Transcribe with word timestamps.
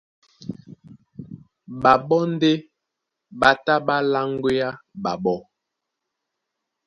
Ɓaɓɔ́ 1.81 2.21
ndé 2.33 2.51
ɓá 3.39 3.51
tá 3.65 3.75
ɓá 3.85 3.95
láŋgwea 4.11 4.69
ɓaɓó. 5.03 5.35